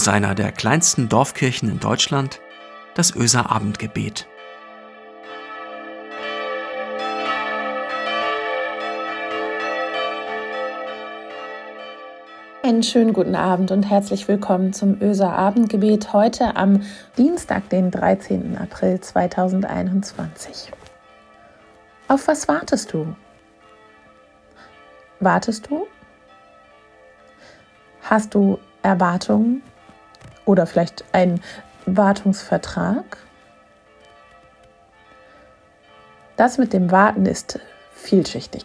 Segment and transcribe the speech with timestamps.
[0.00, 2.40] aus einer der kleinsten Dorfkirchen in Deutschland,
[2.94, 4.26] das Öser Abendgebet.
[12.62, 16.80] Einen schönen guten Abend und herzlich willkommen zum Öser Abendgebet heute am
[17.18, 18.56] Dienstag, den 13.
[18.56, 20.72] April 2021.
[22.08, 23.14] Auf was wartest du?
[25.20, 25.86] Wartest du?
[28.00, 29.60] Hast du Erwartungen
[30.50, 31.40] oder vielleicht einen
[31.86, 33.18] Wartungsvertrag?
[36.36, 37.60] Das mit dem Warten ist
[37.92, 38.64] vielschichtig.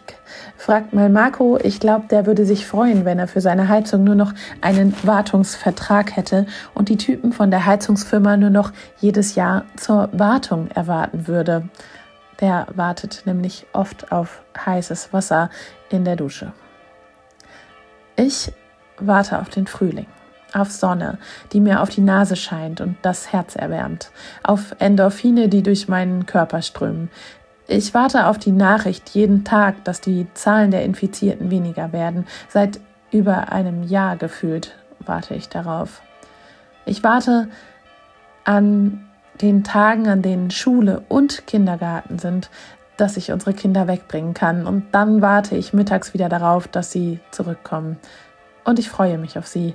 [0.56, 4.14] Fragt mal Marco, ich glaube, der würde sich freuen, wenn er für seine Heizung nur
[4.14, 10.08] noch einen Wartungsvertrag hätte und die Typen von der Heizungsfirma nur noch jedes Jahr zur
[10.12, 11.68] Wartung erwarten würde.
[12.40, 15.50] Der wartet nämlich oft auf heißes Wasser
[15.90, 16.52] in der Dusche.
[18.16, 18.52] Ich
[18.98, 20.06] warte auf den Frühling,
[20.56, 21.18] auf Sonne,
[21.52, 24.10] die mir auf die Nase scheint und das Herz erwärmt,
[24.42, 27.10] auf Endorphine, die durch meinen Körper strömen.
[27.68, 32.26] Ich warte auf die Nachricht jeden Tag, dass die Zahlen der Infizierten weniger werden.
[32.48, 36.02] Seit über einem Jahr gefühlt warte ich darauf.
[36.84, 37.48] Ich warte
[38.44, 39.08] an
[39.40, 42.50] den Tagen, an denen Schule und Kindergarten sind,
[42.96, 44.66] dass ich unsere Kinder wegbringen kann.
[44.66, 47.98] Und dann warte ich mittags wieder darauf, dass sie zurückkommen.
[48.64, 49.74] Und ich freue mich auf sie.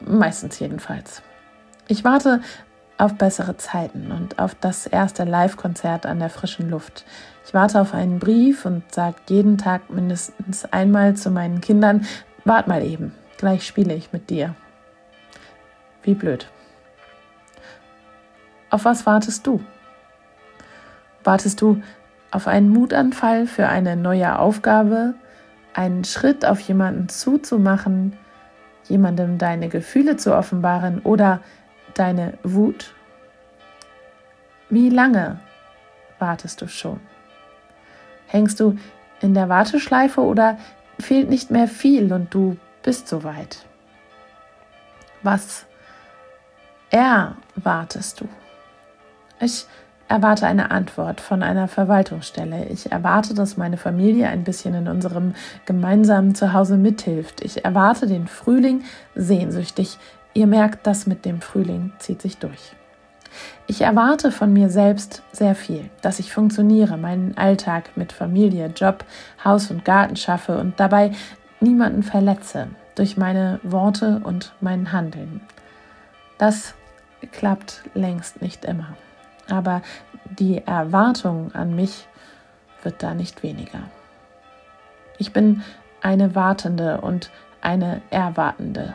[0.00, 1.22] Meistens jedenfalls.
[1.88, 2.40] Ich warte
[2.98, 7.04] auf bessere Zeiten und auf das erste Live-Konzert an der frischen Luft.
[7.46, 12.06] Ich warte auf einen Brief und sage jeden Tag mindestens einmal zu meinen Kindern,
[12.44, 14.54] wart mal eben, gleich spiele ich mit dir.
[16.02, 16.48] Wie blöd.
[18.68, 19.60] Auf was wartest du?
[21.24, 21.82] Wartest du
[22.30, 25.14] auf einen Mutanfall für eine neue Aufgabe,
[25.74, 28.16] einen Schritt auf jemanden zuzumachen,
[28.90, 31.40] jemandem deine Gefühle zu offenbaren oder
[31.94, 32.94] deine Wut?
[34.68, 35.40] Wie lange
[36.18, 37.00] wartest du schon?
[38.26, 38.76] Hängst du
[39.20, 40.58] in der Warteschleife oder
[40.98, 43.64] fehlt nicht mehr viel und du bist soweit?
[45.22, 45.66] Was
[46.90, 48.28] erwartest du?
[49.40, 49.66] Ich
[50.10, 52.66] erwarte eine Antwort von einer Verwaltungsstelle.
[52.66, 55.34] Ich erwarte, dass meine Familie ein bisschen in unserem
[55.66, 57.42] gemeinsamen Zuhause mithilft.
[57.42, 58.82] Ich erwarte den Frühling
[59.14, 59.98] sehnsüchtig.
[60.34, 62.72] Ihr merkt, das mit dem Frühling zieht sich durch.
[63.68, 69.04] Ich erwarte von mir selbst sehr viel, dass ich funktioniere, meinen Alltag mit Familie, Job,
[69.44, 71.12] Haus und Garten schaffe und dabei
[71.60, 72.66] niemanden verletze
[72.96, 75.40] durch meine Worte und mein Handeln.
[76.38, 76.74] Das
[77.30, 78.96] klappt längst nicht immer
[79.50, 79.82] aber
[80.24, 82.06] die Erwartung an mich
[82.82, 83.80] wird da nicht weniger.
[85.18, 85.62] Ich bin
[86.00, 88.94] eine Wartende und eine Erwartende.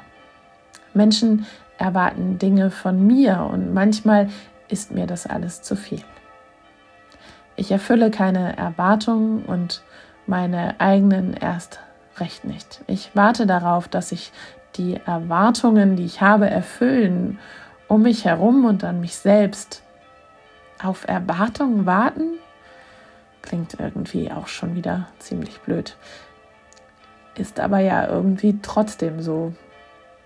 [0.94, 1.46] Menschen
[1.78, 4.30] erwarten Dinge von mir und manchmal
[4.70, 6.02] ist mir das alles zu viel.
[7.56, 9.84] Ich erfülle keine Erwartungen und
[10.26, 11.80] meine eigenen erst
[12.18, 12.82] recht nicht.
[12.88, 14.32] Ich warte darauf, dass sich
[14.78, 17.40] die Erwartungen, die ich habe, erfüllen
[17.88, 19.84] um mich herum und an mich selbst
[20.82, 22.40] auf Erwartungen warten
[23.42, 25.96] klingt irgendwie auch schon wieder ziemlich blöd.
[27.36, 29.54] Ist aber ja irgendwie trotzdem so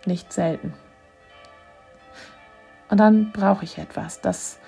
[0.06, 0.74] nicht selten.
[2.90, 4.60] Und dann brauche ich etwas, das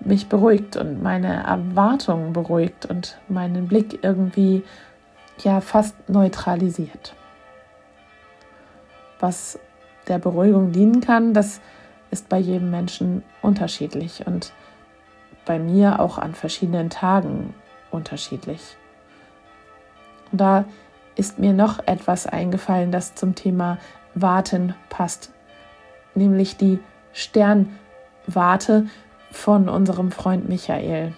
[0.00, 4.62] mich beruhigt und meine Erwartungen beruhigt und meinen Blick irgendwie
[5.38, 7.14] ja fast neutralisiert.
[9.18, 9.58] Was
[10.08, 11.60] der Beruhigung dienen kann, das
[12.10, 14.52] ist bei jedem Menschen unterschiedlich und
[15.44, 17.54] bei mir auch an verschiedenen Tagen
[17.90, 18.76] unterschiedlich.
[20.30, 20.64] Und da
[21.14, 23.78] ist mir noch etwas eingefallen, das zum Thema
[24.14, 25.30] Warten passt,
[26.14, 26.78] nämlich die
[27.12, 28.86] Sternwarte
[29.30, 31.14] von unserem Freund Michael.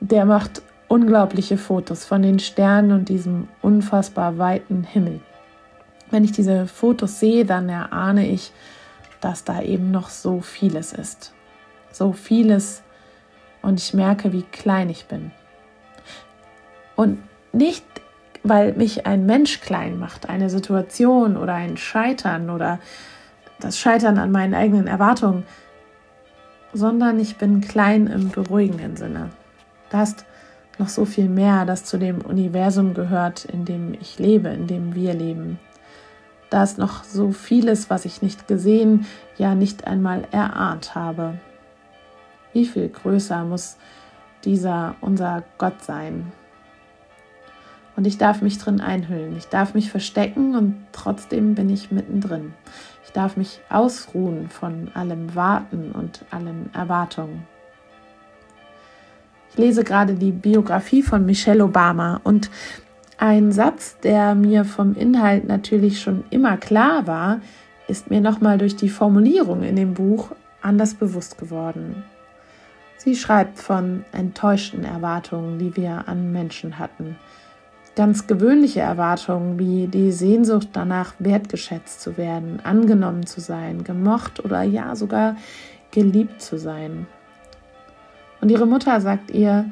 [0.00, 5.20] Der macht unglaubliche Fotos von den Sternen und diesem unfassbar weiten Himmel.
[6.10, 8.52] Wenn ich diese Fotos sehe, dann erahne ich,
[9.20, 11.32] dass da eben noch so vieles ist.
[11.92, 12.82] So vieles,
[13.62, 15.30] und ich merke, wie klein ich bin.
[16.96, 17.18] Und
[17.52, 17.84] nicht,
[18.42, 22.78] weil mich ein Mensch klein macht, eine Situation oder ein Scheitern oder
[23.60, 25.44] das Scheitern an meinen eigenen Erwartungen,
[26.72, 29.30] sondern ich bin klein im beruhigenden Sinne.
[29.90, 30.24] Da ist
[30.78, 34.94] noch so viel mehr, das zu dem Universum gehört, in dem ich lebe, in dem
[34.94, 35.58] wir leben.
[36.50, 39.06] Da ist noch so vieles, was ich nicht gesehen,
[39.36, 41.34] ja nicht einmal erahnt habe.
[42.52, 43.76] Wie viel größer muss
[44.44, 46.32] dieser unser Gott sein?
[47.96, 49.36] Und ich darf mich drin einhüllen.
[49.36, 52.54] Ich darf mich verstecken und trotzdem bin ich mittendrin.
[53.04, 57.44] Ich darf mich ausruhen von allem Warten und allen Erwartungen.
[59.50, 62.50] Ich lese gerade die Biografie von Michelle Obama und
[63.16, 67.40] ein Satz, der mir vom Inhalt natürlich schon immer klar war,
[67.88, 70.30] ist mir nochmal durch die Formulierung in dem Buch
[70.62, 72.04] anders bewusst geworden.
[72.98, 77.16] Sie schreibt von enttäuschten Erwartungen, die wir an Menschen hatten.
[77.94, 84.62] Ganz gewöhnliche Erwartungen wie die Sehnsucht danach, wertgeschätzt zu werden, angenommen zu sein, gemocht oder
[84.62, 85.36] ja sogar
[85.92, 87.06] geliebt zu sein.
[88.40, 89.70] Und ihre Mutter sagt ihr,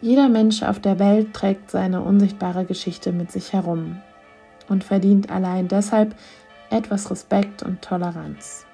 [0.00, 4.00] jeder Mensch auf der Welt trägt seine unsichtbare Geschichte mit sich herum
[4.68, 6.14] und verdient allein deshalb
[6.70, 8.66] etwas Respekt und Toleranz.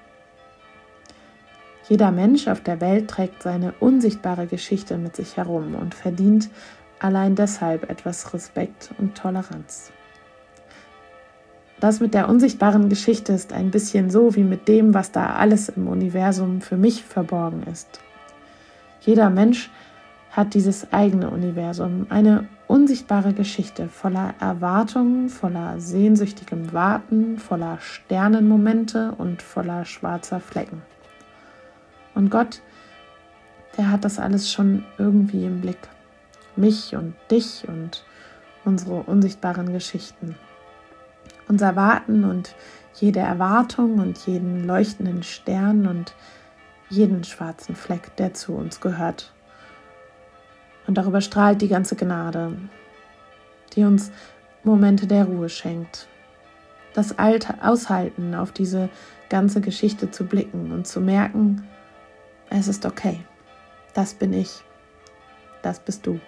[1.88, 6.50] Jeder Mensch auf der Welt trägt seine unsichtbare Geschichte mit sich herum und verdient
[6.98, 9.92] allein deshalb etwas Respekt und Toleranz.
[11.78, 15.68] Das mit der unsichtbaren Geschichte ist ein bisschen so wie mit dem, was da alles
[15.68, 18.00] im Universum für mich verborgen ist.
[19.02, 19.70] Jeder Mensch
[20.32, 29.42] hat dieses eigene Universum, eine unsichtbare Geschichte voller Erwartungen, voller sehnsüchtigem Warten, voller Sternenmomente und
[29.42, 30.82] voller schwarzer Flecken.
[32.16, 32.60] Und Gott,
[33.76, 35.78] der hat das alles schon irgendwie im Blick.
[36.56, 38.04] Mich und dich und
[38.64, 40.34] unsere unsichtbaren Geschichten.
[41.46, 42.56] Unser Warten und
[42.94, 46.14] jede Erwartung und jeden leuchtenden Stern und
[46.88, 49.32] jeden schwarzen Fleck, der zu uns gehört
[50.86, 52.56] und darüber strahlt die ganze Gnade,
[53.74, 54.10] die uns
[54.64, 56.08] Momente der Ruhe schenkt.
[56.94, 58.88] Das Alte Aushalten, auf diese
[59.28, 61.66] ganze Geschichte zu blicken und zu merken,
[62.50, 63.24] es ist okay.
[63.94, 64.62] Das bin ich.
[65.62, 66.20] Das bist du.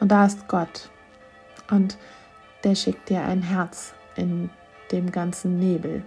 [0.00, 0.90] Und da ist Gott.
[1.70, 1.96] Und
[2.64, 4.50] der schickt dir ein Herz in
[4.92, 6.02] dem ganzen Nebel.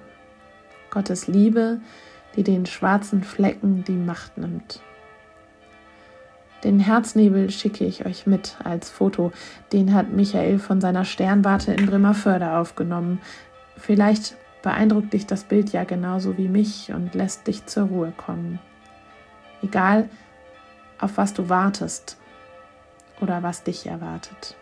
[0.89, 1.81] Gottes Liebe,
[2.35, 4.81] die den schwarzen Flecken die Macht nimmt.
[6.63, 9.31] Den Herznebel schicke ich euch mit als Foto.
[9.71, 13.21] Den hat Michael von seiner Sternwarte in Bremerförde aufgenommen.
[13.77, 18.59] Vielleicht beeindruckt dich das Bild ja genauso wie mich und lässt dich zur Ruhe kommen.
[19.61, 20.09] Egal,
[20.99, 22.17] auf was du wartest
[23.21, 24.55] oder was dich erwartet.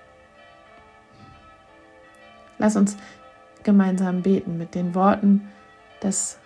[2.58, 2.98] Lass uns
[3.64, 5.48] gemeinsam beten mit den Worten
[6.02, 6.40] des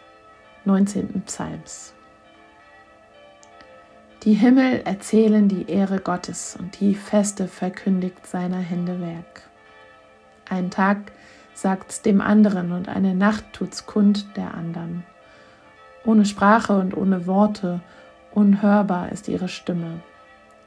[0.65, 1.21] 19.
[1.25, 1.93] Psalms.
[4.23, 9.49] Die Himmel erzählen die Ehre Gottes und die Feste verkündigt seiner Hände Werk.
[10.47, 11.11] Ein Tag
[11.53, 15.03] sagt's dem anderen und eine Nacht tut's kund der andern.
[16.05, 17.81] Ohne Sprache und ohne Worte,
[18.33, 19.99] unhörbar ist ihre Stimme.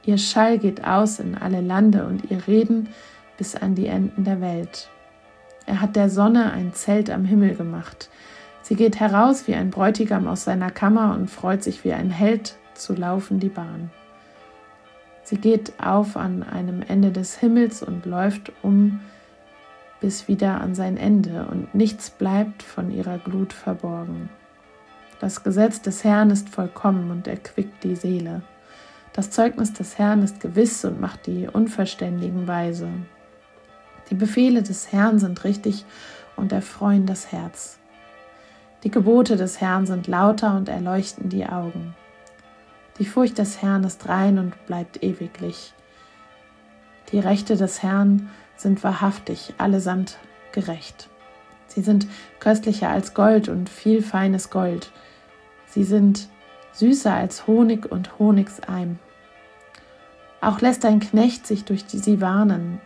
[0.05, 2.89] Ihr Schall geht aus in alle Lande und ihr Reden
[3.39, 4.91] bis an die Enden der Welt.
[5.67, 8.11] Er hat der Sonne ein Zelt am Himmel gemacht.
[8.63, 12.57] Sie geht heraus wie ein Bräutigam aus seiner Kammer und freut sich wie ein Held
[12.75, 13.91] zu laufen die Bahn.
[15.23, 19.01] Sie geht auf an einem Ende des Himmels und läuft um
[20.05, 24.29] bis wieder an sein Ende, und nichts bleibt von ihrer Glut verborgen.
[25.19, 28.43] Das Gesetz des Herrn ist vollkommen und erquickt die Seele.
[29.15, 32.89] Das Zeugnis des Herrn ist gewiss und macht die Unverständigen weise.
[34.11, 35.87] Die Befehle des Herrn sind richtig
[36.37, 37.79] und erfreuen das Herz.
[38.83, 41.95] Die Gebote des Herrn sind lauter und erleuchten die Augen.
[42.99, 45.73] Die Furcht des Herrn ist rein und bleibt ewiglich.
[47.11, 50.19] Die Rechte des Herrn sind wahrhaftig, allesamt
[50.53, 51.09] gerecht.
[51.67, 52.07] Sie sind
[52.39, 54.93] köstlicher als Gold und viel feines Gold.
[55.67, 56.29] Sie sind
[56.73, 58.99] süßer als Honig und Honigseim.
[60.41, 62.81] Auch lässt ein Knecht sich durch sie warnen,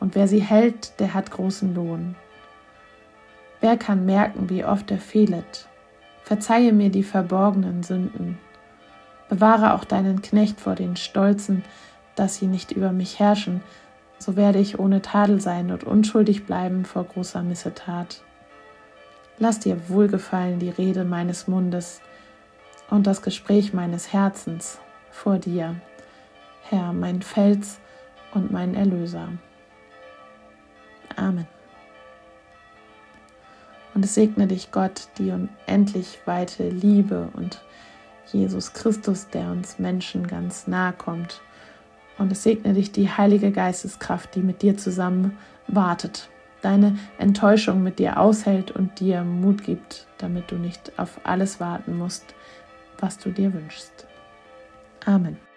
[0.00, 2.14] und wer sie hält, der hat großen Lohn.
[3.60, 5.66] Wer kann merken, wie oft er fehlet?
[6.22, 8.38] Verzeihe mir die verborgenen Sünden.
[9.28, 11.64] Bewahre auch deinen Knecht vor den Stolzen,
[12.14, 13.62] dass sie nicht über mich herrschen,
[14.18, 18.22] so werde ich ohne Tadel sein und unschuldig bleiben vor großer Missetat.
[19.38, 22.00] Lass dir wohlgefallen die Rede meines Mundes
[22.90, 24.78] und das Gespräch meines Herzens
[25.10, 25.76] vor dir,
[26.62, 27.78] Herr, mein Fels
[28.34, 29.28] und mein Erlöser.
[31.16, 31.46] Amen.
[33.94, 37.62] Und es segne dich Gott, die unendlich weite Liebe und
[38.32, 41.40] Jesus Christus, der uns Menschen ganz nahe kommt.
[42.18, 46.28] Und es segne dich die Heilige Geisteskraft, die mit dir zusammen wartet,
[46.62, 51.96] deine Enttäuschung mit dir aushält und dir Mut gibt, damit du nicht auf alles warten
[51.96, 52.34] musst,
[52.98, 54.06] was du dir wünschst.
[55.06, 55.47] Amen.